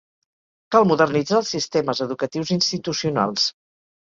Cal 0.75 0.87
modernitzar 0.91 1.35
els 1.41 1.51
sistemes 1.57 2.01
educatius 2.07 2.53
institucionals. 2.57 3.47